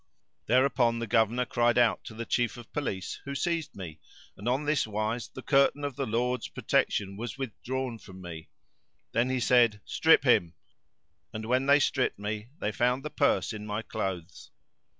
Thereupon 0.47 0.97
the 0.97 1.05
Governor 1.05 1.45
cried 1.45 1.77
out 1.77 2.03
to 2.05 2.15
the 2.15 2.25
Chief 2.25 2.57
of 2.57 2.73
Police 2.73 3.21
who 3.23 3.35
seized 3.35 3.75
me, 3.75 3.99
and 4.35 4.49
on 4.49 4.65
this 4.65 4.87
wise 4.87 5.27
the 5.27 5.43
curtain 5.43 5.83
of 5.83 5.95
the 5.95 6.07
Lord's. 6.07 6.47
protection 6.47 7.17
was 7.17 7.37
withdrawn 7.37 7.99
from 7.99 8.19
me. 8.19 8.49
Then 9.11 9.29
he 9.29 9.39
said 9.39 9.79
"Strip 9.85 10.23
him;" 10.23 10.55
and, 11.31 11.45
when 11.45 11.67
they 11.67 11.79
stripped 11.79 12.17
me, 12.17 12.47
they 12.59 12.71
found 12.71 13.03
the 13.03 13.11
purse 13.11 13.53
in 13.53 13.67
my 13.67 13.83
clothes. 13.83 14.49